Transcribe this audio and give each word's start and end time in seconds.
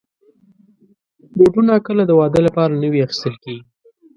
بوټونه 1.35 1.73
کله 1.87 2.03
د 2.07 2.11
واده 2.19 2.39
لپاره 2.47 2.73
نوي 2.83 2.99
اخیستل 3.05 3.35
کېږي. 3.43 3.63